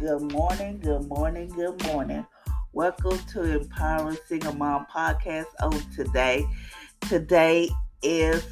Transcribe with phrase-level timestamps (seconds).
[0.00, 2.24] Good morning, good morning, good morning.
[2.72, 6.46] Welcome to Empowering Single Mom Podcast on today.
[7.08, 7.68] Today
[8.00, 8.46] is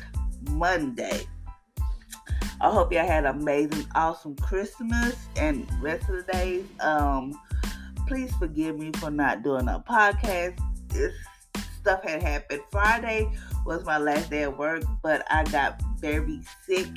[0.50, 1.20] Monday.
[2.60, 6.64] I hope y'all had an amazing, awesome Christmas and rest of the days.
[6.80, 7.32] Um,
[8.08, 10.58] please forgive me for not doing a podcast.
[10.88, 11.14] This
[11.80, 12.62] stuff had happened.
[12.72, 13.30] Friday
[13.64, 16.88] was my last day of work, but I got very sick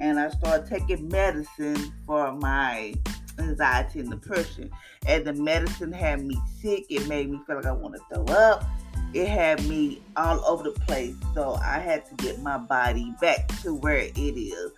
[0.00, 2.94] and I started taking medicine for my
[3.38, 4.70] anxiety and depression.
[5.06, 6.86] And the medicine had me sick.
[6.88, 8.64] It made me feel like I want to throw up.
[9.12, 11.14] It had me all over the place.
[11.34, 14.72] So I had to get my body back to where it is.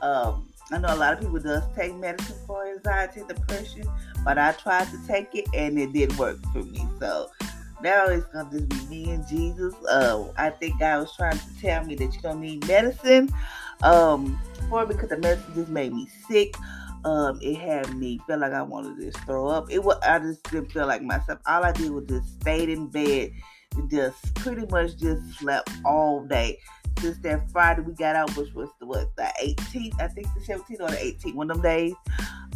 [0.00, 3.84] Um, I know a lot of people does take medicine for anxiety and depression,
[4.24, 6.86] but I tried to take it and it didn't work for me.
[6.98, 7.30] So
[7.82, 9.74] now it's gonna just be me and Jesus.
[9.84, 13.30] Uh, I think God was trying to tell me that you don't need medicine
[13.82, 14.40] um,
[14.70, 16.54] for because the medicine just made me sick.
[17.04, 19.70] Um, it had me feel like I wanted to just throw up.
[19.70, 21.40] It was I just didn't feel like myself.
[21.46, 23.32] All I did was just stayed in bed,
[23.88, 26.58] just pretty much just slept all day.
[27.00, 30.40] Since that Friday we got out, which was the what the 18th, I think the
[30.40, 31.94] 17th or the 18th, one of them days.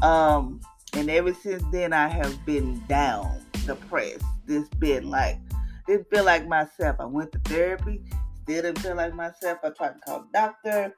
[0.02, 0.60] Um,
[0.92, 4.24] and ever since then I have been down, depressed.
[4.46, 5.40] This been like
[5.86, 6.96] didn't feel like myself.
[7.00, 8.02] I went to therapy,
[8.42, 9.58] still didn't feel like myself.
[9.64, 10.94] I tried to call doctor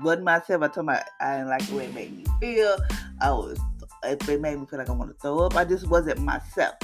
[0.00, 0.62] wasn't myself.
[0.62, 2.76] I told my I didn't like the way it made me feel.
[3.20, 3.58] I was
[4.04, 5.56] if it made me feel like I want to throw up.
[5.56, 6.74] I just wasn't myself.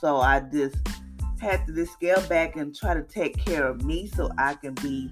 [0.00, 0.76] So I just
[1.40, 4.74] had to just scale back and try to take care of me so I can
[4.74, 5.10] be,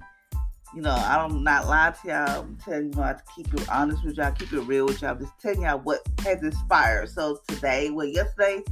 [0.73, 2.41] you know, I'm not lying to y'all.
[2.41, 5.11] I'm telling you, I keep it honest with y'all, keep it real with y'all.
[5.11, 7.09] I'm just telling y'all what has inspired.
[7.09, 8.63] So today, well, yesterday,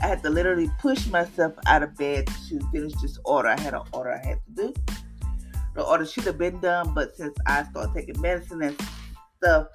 [0.00, 3.48] I had to literally push myself out of bed to finish this order.
[3.48, 4.74] I had an order I had to do
[5.78, 8.76] the order should have been done, but since I started taking medicine and
[9.36, 9.68] stuff,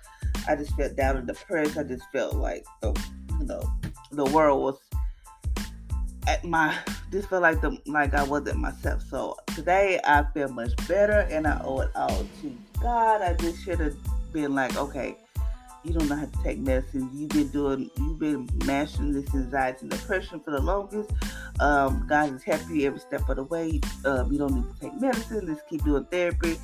[0.49, 1.77] I just felt down and depressed.
[1.77, 2.91] I just felt like the
[3.39, 3.63] you know
[4.11, 4.79] the world was
[6.27, 6.77] at my
[7.09, 9.01] just felt like the like I wasn't myself.
[9.03, 13.21] So today I feel much better and I owe it all to God.
[13.21, 13.95] I just should have
[14.33, 15.15] been like, okay,
[15.85, 17.09] you don't know how to take medicine.
[17.13, 21.11] You've been doing, you've been mastering this anxiety and depression for the longest.
[21.59, 23.79] Um, God helped you every step of the way.
[24.05, 25.47] Um, you don't need to take medicine.
[25.47, 26.57] Just keep doing therapy.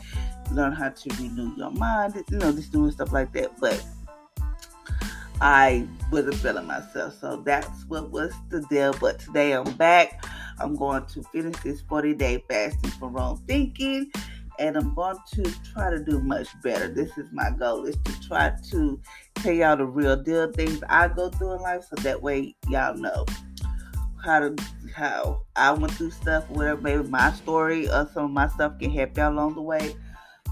[0.51, 2.23] Learn how to renew your mind.
[2.29, 3.59] You know, just doing stuff like that.
[3.59, 3.83] But
[5.41, 7.17] I wasn't feeling myself.
[7.19, 8.93] So that's what was the deal.
[8.99, 10.25] But today I'm back.
[10.59, 14.11] I'm going to finish this 40 day fasting from wrong thinking
[14.59, 16.89] and I'm going to try to do much better.
[16.89, 18.99] This is my goal is to try to
[19.35, 22.95] tell y'all the real deal things I go through in life so that way y'all
[22.95, 23.25] know
[24.23, 24.55] how to
[24.95, 28.91] how I went through stuff, whatever maybe my story or some of my stuff can
[28.91, 29.95] help y'all along the way.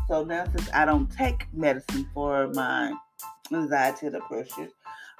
[0.07, 2.93] So now since I don't take medicine for my
[3.51, 4.69] anxiety and depression,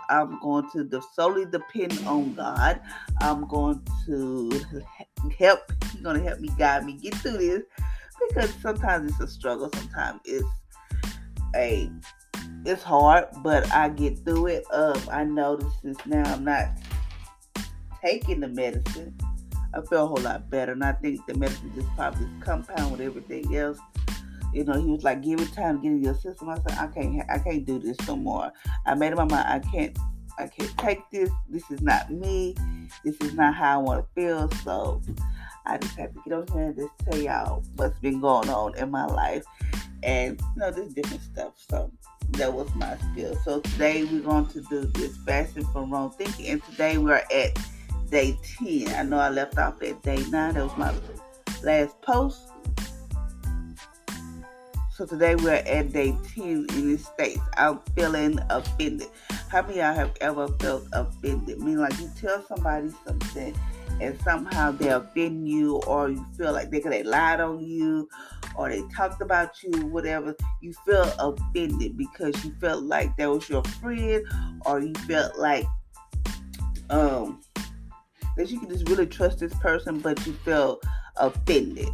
[0.09, 2.79] I'm going to solely depend on God.
[3.19, 4.51] I'm going to
[5.37, 5.59] help.
[5.91, 7.63] He's going to help me guide me get through this
[8.29, 9.69] because sometimes it's a struggle.
[9.73, 10.47] Sometimes it's
[11.55, 11.89] a
[12.65, 14.65] it's hard, but I get through it.
[14.71, 16.23] Um, I notice this now.
[16.33, 16.67] I'm not
[18.01, 19.17] taking the medicine.
[19.73, 23.01] I feel a whole lot better, and I think the medicine just probably compound with
[23.01, 23.79] everything else.
[24.53, 26.87] You know, he was like, "Give it time, get in your system." I said, "I
[26.87, 28.51] can't, I can't do this no more."
[28.85, 29.47] I made up my mind.
[29.47, 29.97] I can't,
[30.39, 31.29] I can't take this.
[31.49, 32.55] This is not me.
[33.03, 34.49] This is not how I want to feel.
[34.63, 35.01] So
[35.65, 38.77] I just have to get on here and just tell y'all what's been going on
[38.77, 39.43] in my life
[40.03, 41.53] and you know this different stuff.
[41.69, 41.91] So
[42.31, 43.37] that was my skill.
[43.43, 47.57] So today we're going to do this fasting from wrong thinking, and today we're at
[48.09, 48.87] day 10.
[48.95, 50.31] I know I left off at day 9.
[50.31, 50.93] That was my
[51.63, 52.49] last post.
[54.93, 57.39] So today we're at day 10 in the States.
[57.55, 59.07] I'm feeling offended.
[59.49, 61.61] How many of y'all have ever felt offended?
[61.61, 63.55] I mean, like you tell somebody something
[64.01, 68.07] and somehow they offend you, or you feel like they, could they lied on you,
[68.55, 70.35] or they talked about you, whatever.
[70.61, 74.25] You feel offended because you felt like that was your friend,
[74.65, 75.65] or you felt like
[76.89, 77.41] um
[78.37, 80.79] that you can just really trust this person, but you feel
[81.17, 81.89] offended.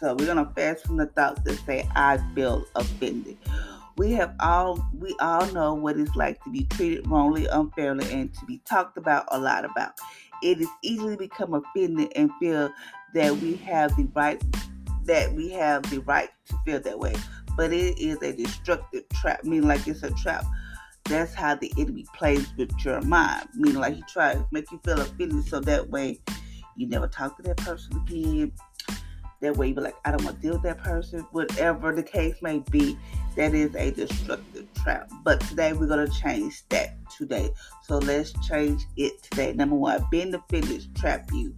[0.00, 3.36] So we're gonna fast from the thoughts that say I feel offended.
[3.96, 8.32] We have all we all know what it's like to be treated wrongly, unfairly, and
[8.34, 9.92] to be talked about a lot about.
[10.42, 12.70] It is easily become offended and feel
[13.14, 14.40] that we have the right
[15.04, 17.14] that we have the right to feel that way.
[17.56, 20.44] But it is a destructive trap, meaning like it's a trap.
[21.08, 23.48] That's how the enemy plays with your mind.
[23.54, 26.20] Meaning like he tries to make you feel offended so that way
[26.76, 28.52] you never talk to that person again.
[29.40, 31.20] That way you be like, I don't want to deal with that person.
[31.30, 32.98] Whatever the case may be,
[33.36, 35.10] that is a destructive trap.
[35.24, 37.50] But today we're gonna change that today.
[37.84, 39.52] So let's change it today.
[39.52, 41.54] Number one, being offended trap you.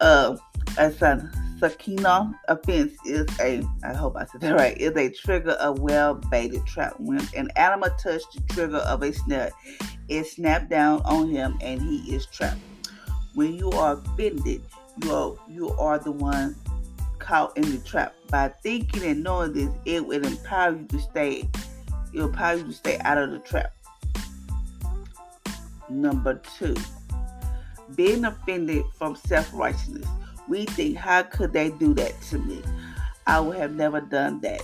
[0.00, 0.36] Uh,
[0.76, 1.30] as a
[1.62, 6.14] Sakina offense is a, I hope I said that right, is a trigger of well
[6.14, 6.94] baited trap.
[6.98, 9.52] When an animal touched the trigger of a snare,
[10.08, 12.58] it snapped down on him and he is trapped.
[13.34, 14.64] When you are offended,
[15.04, 16.56] you are you are the one
[17.20, 18.16] caught in the trap.
[18.28, 21.48] By thinking and knowing this, it will empower you to stay.
[22.12, 23.72] It will empower you to stay out of the trap.
[25.88, 26.74] Number two,
[27.94, 30.08] being offended from self righteousness.
[30.52, 32.62] We think, how could they do that to me?
[33.26, 34.60] I would have never done that.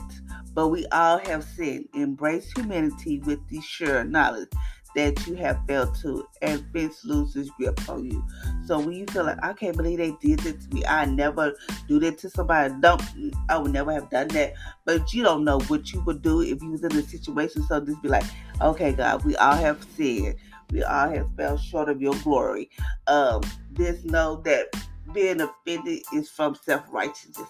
[0.53, 1.89] But we all have sinned.
[1.95, 4.51] Embrace humanity with the sure knowledge
[4.95, 8.23] that you have failed to, and fence loses grip on you.
[8.67, 11.55] So when you feel like I can't believe they did this to me, I never
[11.89, 12.75] do that to somebody.
[12.81, 13.03] Don't
[13.49, 14.53] I would never have done that.
[14.85, 17.63] But you don't know what you would do if you was in a situation.
[17.63, 18.25] So just be like,
[18.61, 20.35] okay, God, we all have sinned.
[20.71, 22.69] We all have fell short of your glory.
[23.07, 23.41] Um,
[23.73, 24.67] just know that
[25.13, 27.49] being offended is from self righteousness.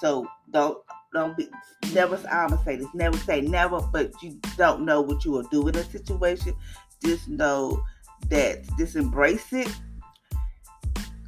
[0.00, 0.78] So don't
[1.12, 1.48] don't be
[1.92, 5.44] never I'm gonna say this, never say never, but you don't know what you will
[5.44, 6.54] do in a situation.
[7.04, 7.82] Just know
[8.28, 9.68] that just embrace it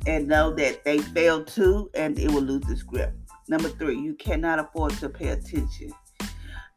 [0.06, 3.14] and know that they failed too and it will lose its grip.
[3.48, 5.92] Number three, you cannot afford to pay attention.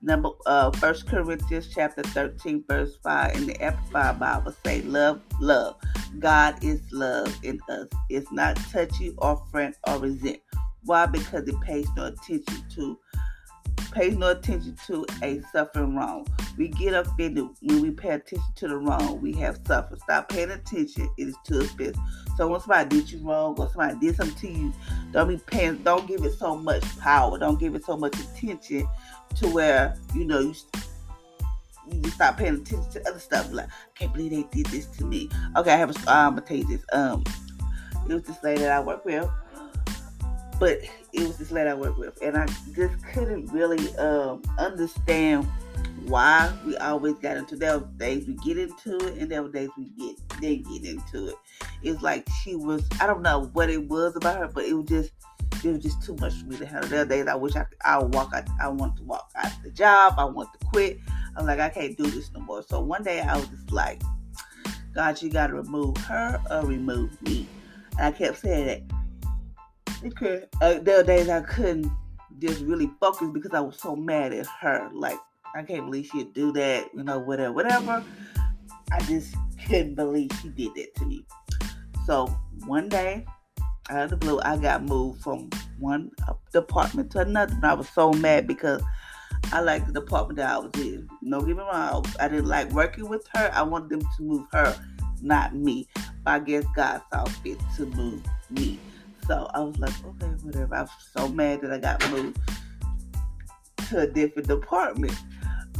[0.01, 5.75] Number uh First Corinthians chapter 13, verse 5 in the Amplified Bible say, Love, love.
[6.19, 7.88] God is love in us.
[8.09, 10.39] It's not touchy or friend or resent.
[10.83, 11.06] Why?
[11.06, 12.98] Because it pays no attention to
[13.92, 16.28] pays no attention to a suffering wrong.
[16.58, 20.02] We get offended when we pay attention to the wrong we have suffered.
[20.02, 21.10] Stop paying attention.
[21.18, 22.00] It is too best.
[22.38, 24.74] So when somebody did you wrong or somebody did something to you,
[25.12, 27.38] don't be paying don't give it so much power.
[27.38, 28.88] Don't give it so much attention
[29.36, 30.56] to where, you know, you
[31.92, 33.52] you just stop paying attention to other stuff.
[33.52, 35.30] Like, I can't believe they did this to me.
[35.58, 36.86] Okay, I have a I'm gonna tell you this.
[36.94, 37.24] Um
[38.10, 39.30] it was this lady that I work with
[40.62, 40.80] but
[41.12, 45.48] it was this lady I worked with, and I just couldn't really um, understand
[46.06, 47.56] why we always got into.
[47.56, 50.86] There were days we get into it, and there were days we get didn't get
[50.86, 51.36] into it.
[51.81, 52.88] It's like she was.
[53.00, 55.12] I don't know what it was about her, but it was just
[55.65, 56.91] it was just too much for me to handle.
[56.91, 57.80] There are days I wish I could.
[57.84, 58.48] I would walk out.
[58.62, 60.13] I wanted to walk out the job.
[60.20, 61.00] I want to quit.
[61.38, 62.62] I'm like I can't do this no more.
[62.62, 64.03] So one day I was just like,
[64.94, 67.48] God, you got to remove her or remove me.
[67.98, 68.84] And I kept saying that
[70.03, 70.43] Okay.
[70.62, 71.91] Uh, there were days I couldn't
[72.39, 74.89] just really focus because I was so mad at her.
[74.93, 75.20] Like,
[75.55, 78.03] I can't believe she'd do that, you know, whatever, whatever.
[78.91, 79.36] I just
[79.67, 81.25] couldn't believe she did that to me.
[82.05, 82.27] So
[82.65, 83.25] one day,
[83.89, 86.12] out of the blue, I got moved from one
[86.51, 87.53] department to another.
[87.53, 88.81] And I was so mad because
[89.51, 91.08] I liked the department that I was in.
[91.22, 93.51] No, get me wrong, I didn't like working with her.
[93.53, 94.79] I wanted them to move her,
[95.22, 95.88] not me.
[96.24, 98.79] But I guess God saw fit to move me.
[99.28, 100.75] So I was like, okay, whatever.
[100.75, 102.40] I was so mad that I got moved
[103.90, 105.16] to a different department.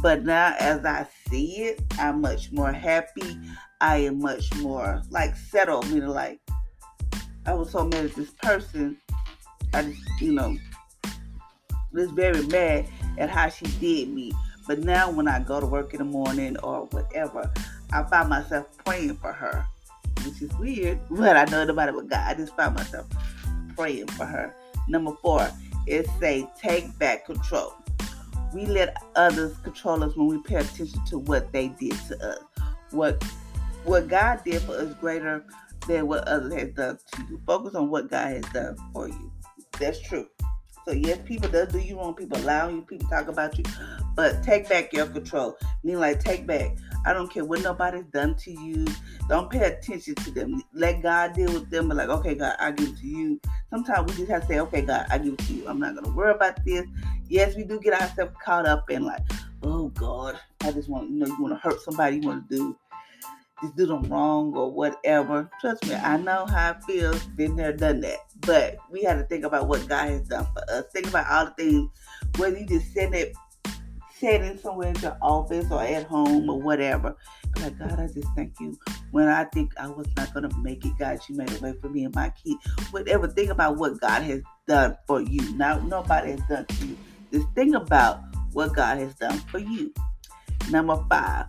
[0.00, 3.38] But now, as I see it, I'm much more happy.
[3.80, 5.88] I am much more like settled.
[5.90, 6.40] Meaning, like,
[7.46, 8.96] I was so mad at this person.
[9.74, 10.56] I just, you know,
[11.92, 12.86] was very mad
[13.18, 14.32] at how she did me.
[14.66, 17.50] But now, when I go to work in the morning or whatever,
[17.92, 19.66] I find myself praying for her
[20.24, 22.24] which is weird, but I know nobody but God.
[22.26, 23.06] I just find myself
[23.82, 24.54] praying for her.
[24.86, 25.50] Number four
[25.88, 27.74] is say, take back control.
[28.54, 32.38] We let others control us when we pay attention to what they did to us.
[32.92, 33.24] What
[33.84, 35.44] what God did for us greater
[35.88, 37.40] than what others has done to you.
[37.44, 39.32] Focus on what God has done for you.
[39.80, 40.28] That's true.
[40.86, 42.14] So yes, people does do you wrong.
[42.14, 42.82] People lie on you.
[42.82, 43.64] People talk about you.
[44.16, 45.56] But take back your control.
[45.84, 46.76] Mean like take back.
[47.06, 48.86] I don't care what nobody's done to you.
[49.28, 50.62] Don't pay attention to them.
[50.72, 51.88] Let God deal with them.
[51.88, 53.40] But like, okay, God, I give it to you.
[53.70, 55.68] Sometimes we just have to say, okay, God, I give it to you.
[55.68, 56.84] I'm not gonna worry about this.
[57.28, 59.22] Yes, we do get ourselves caught up in like,
[59.62, 62.16] oh God, I just want, you know, you want to hurt somebody.
[62.16, 62.76] You want to do
[63.62, 65.48] just do them wrong or whatever.
[65.60, 67.22] Trust me, I know how it feels.
[67.26, 68.18] Been there, done that.
[68.40, 70.84] But we have to think about what God has done for us.
[70.92, 71.90] Think about all the things,
[72.36, 73.34] whether you just send it,
[74.18, 77.16] sitting somewhere in your office or at home or whatever.
[77.60, 78.78] Like, God, I just thank you.
[79.10, 81.74] When I think I was not going to make it, God, you made a way
[81.80, 82.56] for me and my kid.
[82.90, 83.28] Whatever.
[83.28, 85.54] Think about what God has done for you.
[85.56, 86.96] Now, nobody has done to you.
[87.32, 88.20] Just think about
[88.52, 89.92] what God has done for you.
[90.70, 91.46] Number five,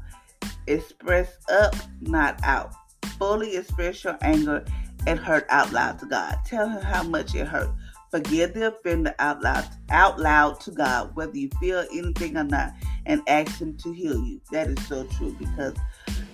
[0.68, 2.74] Express up, not out.
[3.18, 4.66] Fully express your anger
[5.08, 6.38] and hurt out loud to God.
[6.46, 7.70] Tell him how much it hurt.
[8.14, 12.74] Forgive the offender out loud, out loud to God, whether you feel anything or not,
[13.08, 14.40] and ask Him to heal you.
[14.52, 15.76] That is so true because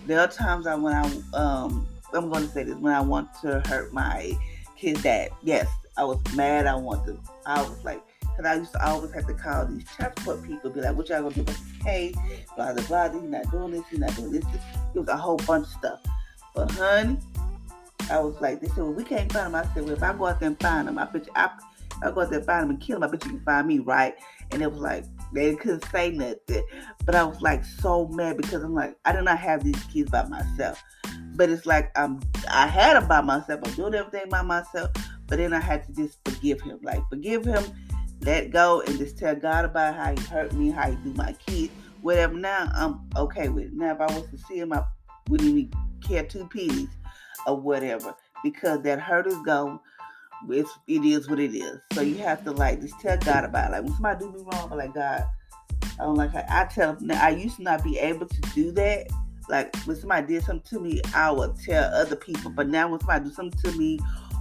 [0.06, 3.30] there are times I when I um I'm going to say this when I want
[3.44, 4.38] to hurt my
[4.76, 5.30] kid's dad.
[5.42, 6.68] Yes, I was mad.
[6.68, 7.18] I want to.
[7.46, 8.04] I was like,
[8.40, 11.24] because I used to always have to call these transport people, be like, what y'all
[11.24, 11.44] gonna do?
[11.44, 12.14] with Hey,
[12.56, 13.10] blah, blah, blah.
[13.10, 13.84] He's not doing this.
[13.90, 14.46] He's not doing this.
[14.96, 16.00] It was a whole bunch of stuff.
[16.56, 17.18] But, honey,
[18.10, 19.56] I was like, they said, well, we can't find him.
[19.56, 21.50] I said, well, if I go out there and find him, I bet you, I,
[22.02, 23.68] I go out there and find him and kill him, I bet you can find
[23.68, 24.16] me, right?
[24.52, 25.04] And it was like,
[25.34, 26.64] they couldn't say nothing.
[27.06, 30.10] But I was like so mad because I'm like, I did not have these kids
[30.12, 30.82] by myself.
[31.36, 32.20] But it's like I'm
[32.50, 33.62] I had them by myself.
[33.64, 34.92] I'm doing everything by myself.
[35.28, 36.80] But then I had to just forgive him.
[36.82, 37.64] Like forgive him
[38.22, 41.34] let go and just tell God about how he hurt me, how he do my
[41.46, 41.72] kids,
[42.02, 42.34] whatever.
[42.34, 43.74] Now I'm okay with it.
[43.74, 44.84] Now if I was to see him, I
[45.30, 45.72] wouldn't even
[46.06, 46.90] care two pennies
[47.48, 49.80] or whatever because that hurt is gone.
[50.50, 51.80] It's, it is what it is.
[51.94, 53.72] So you have to like just tell God about it.
[53.72, 55.26] Like when somebody do me wrong, I'm like God,
[56.00, 56.32] I don't like.
[56.32, 56.98] How, I tell.
[57.02, 59.08] Now I used to not be able to do that.
[59.50, 62.52] Like when somebody did something to me, I would tell other people.
[62.52, 64.00] But now when somebody do something to me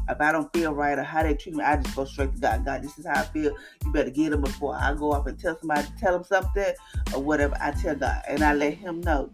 [0.09, 2.41] if I don't feel right or how they treat me, I just go straight to
[2.41, 2.65] God.
[2.65, 3.55] God, this is how I feel.
[3.85, 6.73] You better get them before I go up and tell somebody, tell them something
[7.15, 7.57] or whatever.
[7.61, 9.31] I tell God and I let Him know.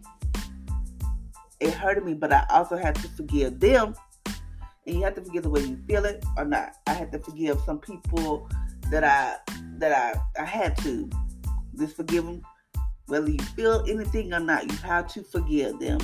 [1.59, 3.95] It hurted me, but I also had to forgive them.
[4.85, 6.75] And you have to forgive the way you feel it or not.
[6.85, 8.49] I had to forgive some people
[8.91, 9.37] that I
[9.79, 11.09] that I I had to
[11.77, 12.41] just forgive them.
[13.07, 15.99] Whether you feel anything or not, you have to forgive them,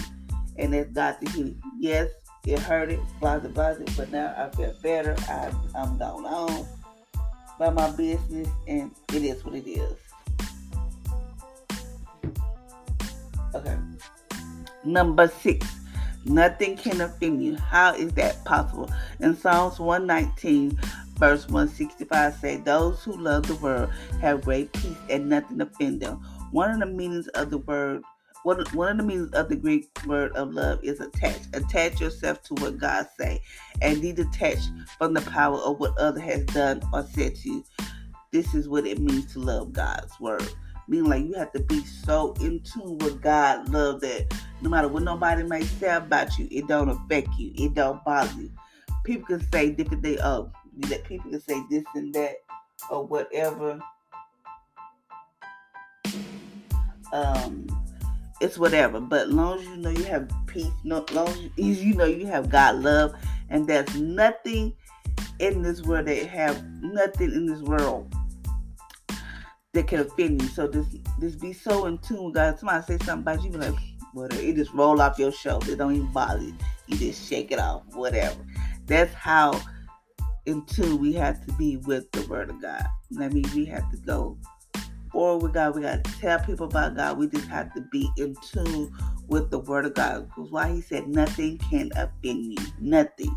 [0.58, 1.54] and that's God to heal.
[1.80, 2.10] Yes,
[2.46, 5.16] it hurted, blah, blah, but now I feel better.
[5.30, 6.66] I, I'm gone on
[7.60, 9.98] by my business, and it is what it is.
[13.54, 13.78] Okay.
[14.84, 15.68] Number six,
[16.26, 17.58] nothing can offend you.
[17.58, 18.90] How is that possible?
[19.20, 20.80] In Psalms 119,
[21.18, 26.16] verse 165 say, Those who love the world have great peace and nothing offend them.
[26.52, 28.02] One of the meanings of the word
[28.44, 31.42] one, of the meanings of the Greek word of love is attach.
[31.54, 33.42] Attach yourself to what God say
[33.82, 37.64] and be detached from the power of what other has done or said to you.
[38.32, 40.48] This is what it means to love God's word.
[40.88, 44.88] Meaning like you have to be so in tune with God love that no matter
[44.88, 47.52] what nobody may say about you, it don't affect you.
[47.56, 48.52] It don't bother you.
[49.04, 50.20] People can say different things.
[50.24, 52.38] Oh, that people can say this and that
[52.90, 53.80] or whatever.
[57.14, 57.68] Um,
[58.42, 59.00] it's whatever.
[59.00, 62.50] But long as you know you have peace, no, long as you know you have
[62.50, 63.14] God love,
[63.50, 64.74] and there's nothing
[65.40, 68.14] in this world that have nothing in this world
[69.74, 70.48] that can offend you.
[70.50, 72.60] So just just be so in tune with God.
[72.60, 73.76] Somebody say something about you, be like,
[74.14, 74.42] whatever.
[74.42, 75.72] It just roll off your shoulder.
[75.72, 76.56] It don't even bother you.
[76.88, 78.36] You just shake it off, whatever.
[78.88, 79.60] That's how
[80.46, 82.84] in tune we have to be with the Word of God.
[83.12, 84.38] That means we have to go
[85.12, 85.76] forward with God.
[85.76, 87.18] We got to tell people about God.
[87.18, 88.94] We just have to be in tune
[89.28, 90.28] with the Word of God.
[90.28, 92.66] Because why He said nothing can offend you.
[92.80, 93.36] Nothing.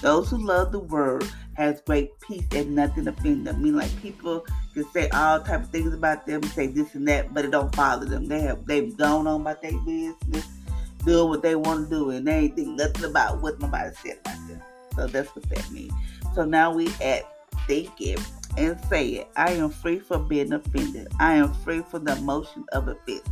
[0.00, 3.56] Those who love the Word has great peace and nothing offend them.
[3.56, 4.44] I mean, like people
[4.74, 7.74] can say all type of things about them, say this and that, but it don't
[7.74, 8.26] bother them.
[8.26, 10.46] They have they've gone on about their business,
[11.04, 14.18] doing what they want to do, and they ain't think nothing about what nobody said
[14.20, 14.62] about them.
[14.94, 15.92] So that's what that means.
[16.34, 17.22] So now we at
[17.66, 18.18] thinking
[18.56, 19.28] and say it.
[19.36, 21.08] I am free from being offended.
[21.20, 23.28] I am free from the emotion of offense,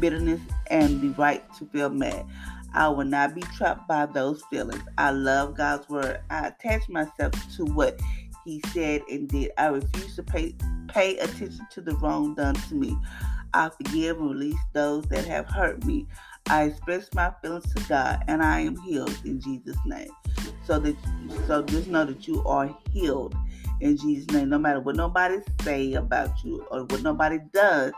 [0.00, 2.26] bitterness, and the right to feel mad.
[2.74, 4.82] I will not be trapped by those feelings.
[4.98, 6.20] I love God's word.
[6.30, 7.98] I attach myself to what
[8.44, 9.52] He said and did.
[9.56, 10.54] I refuse to pay
[10.88, 12.96] pay attention to the wrong done to me.
[13.54, 16.06] I forgive and release those that have hurt me.
[16.48, 20.10] I express my feelings to God and I am healed in Jesus' name.
[20.64, 20.96] so that
[21.46, 23.34] so just know that you are healed
[23.80, 24.48] in Jesus' name.
[24.48, 27.92] No matter what nobody say about you or what nobody does,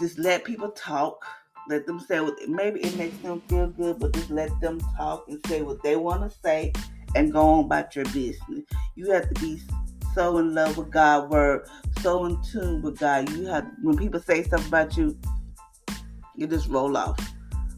[0.00, 1.24] just let people talk.
[1.68, 5.26] Let them say what maybe it makes them feel good, but just let them talk
[5.28, 6.72] and say what they want to say
[7.14, 8.64] and go on about your business.
[8.94, 9.60] You have to be
[10.14, 11.68] so in love with God's word,
[12.00, 13.30] so in tune with God.
[13.30, 15.18] You have when people say stuff about you,
[16.34, 17.18] you just roll off.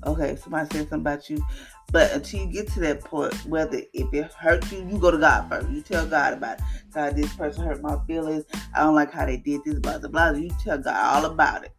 [0.07, 1.45] Okay, somebody said something about you.
[1.91, 5.19] But until you get to that point, whether if it hurts you, you go to
[5.19, 5.69] God first.
[5.71, 6.65] You tell God about it.
[6.95, 8.45] God, this person hurt my feelings.
[8.75, 10.31] I don't like how they did this, blah, blah, blah.
[10.31, 11.73] You tell God all about it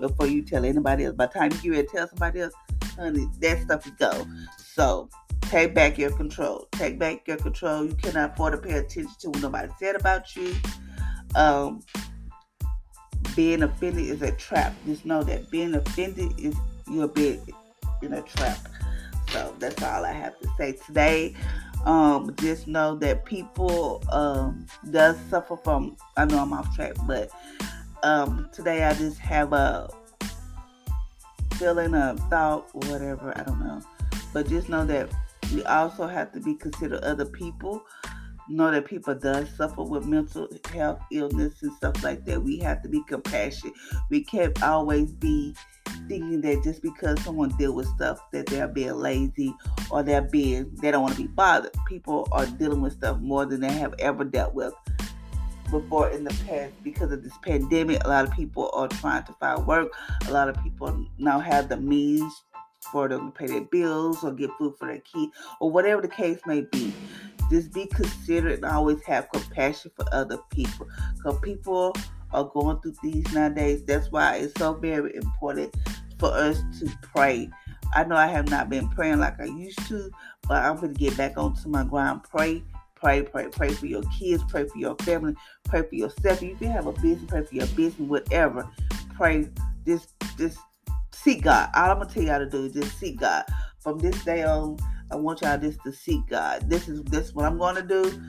[0.00, 1.16] before you tell anybody else.
[1.16, 2.54] By the time you get to tell somebody else,
[2.96, 4.26] honey, that stuff is go.
[4.56, 5.08] So
[5.42, 6.68] take back your control.
[6.72, 7.86] Take back your control.
[7.86, 10.54] You cannot afford to pay attention to what nobody said about you.
[11.34, 11.82] Um,
[13.34, 14.74] being offended is a trap.
[14.86, 16.54] Just know that being offended is
[16.88, 17.40] you're being
[18.02, 18.58] in a trap.
[19.36, 21.34] So that's all I have to say today.
[21.84, 25.94] Um, just know that people um, does suffer from.
[26.16, 27.30] I know I'm off track, but
[28.02, 29.90] um, today I just have a
[31.56, 33.34] feeling, a thought, whatever.
[33.36, 33.82] I don't know,
[34.32, 35.10] but just know that
[35.52, 37.84] we also have to be consider other people.
[38.48, 42.42] Know that people does suffer with mental health illness and stuff like that.
[42.42, 43.74] We have to be compassionate.
[44.08, 45.54] We can't always be
[46.08, 49.52] thinking that just because someone deal with stuff that they're being lazy
[49.90, 51.72] or they're being they don't want to be bothered.
[51.88, 54.72] People are dealing with stuff more than they have ever dealt with
[55.70, 58.04] before in the past because of this pandemic.
[58.04, 59.88] A lot of people are trying to find work.
[60.28, 62.32] A lot of people now have the means
[62.92, 66.08] for them to pay their bills or get food for their kid or whatever the
[66.08, 66.92] case may be.
[67.50, 70.88] Just be considerate and always have compassion for other people.
[71.16, 71.94] Because people
[72.32, 73.82] are going through things nowadays.
[73.84, 75.74] That's why it's so very important
[76.18, 77.50] for us to pray.
[77.94, 80.10] I know I have not been praying like I used to,
[80.48, 82.24] but I'm going to get back onto my grind.
[82.24, 82.62] Pray,
[82.94, 85.34] pray, pray, pray for your kids, pray for your family,
[85.64, 86.42] pray for yourself.
[86.42, 88.68] You have a business, pray for your business, whatever.
[89.14, 89.48] Pray.
[89.86, 90.58] Just, just
[91.12, 91.70] seek God.
[91.74, 93.44] All I'm gonna tell y'all to do is just seek God.
[93.78, 94.76] From this day on,
[95.10, 96.68] I want y'all just to seek God.
[96.68, 98.20] This is this what I'm gonna do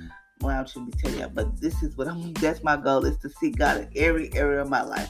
[0.41, 2.33] well, I shouldn't be telling y'all, but this is what I'm.
[2.33, 5.09] That's my goal is to see God in every area of my life.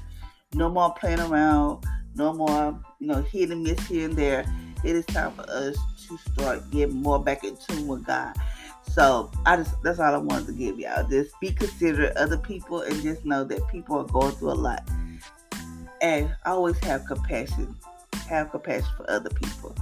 [0.53, 1.84] No more playing around.
[2.15, 4.45] No more, you know, hit and miss here and there.
[4.84, 5.77] It is time for us
[6.08, 8.34] to start getting more back in tune with God.
[8.84, 11.08] So I just that's all I wanted to give y'all.
[11.08, 14.88] Just be considerate other people and just know that people are going through a lot.
[16.01, 17.75] And always have compassion.
[18.30, 19.75] Have compassion for other people.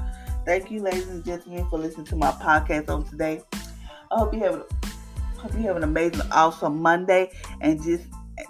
[0.46, 3.42] Thank you, ladies and gentlemen, for listening to my podcast on today.
[4.12, 4.64] I hope you have
[5.38, 7.32] Hope you have an amazing, awesome Monday,
[7.62, 8.06] and just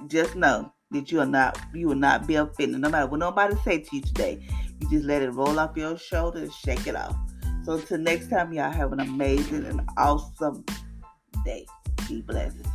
[0.07, 2.81] just know that you are not you will not be offended.
[2.81, 4.45] No matter what nobody say to you today,
[4.79, 7.15] you just let it roll off your shoulder and shake it off.
[7.63, 10.63] So until next time, y'all have an amazing and awesome
[11.43, 11.65] day.
[12.07, 12.65] Be blessed.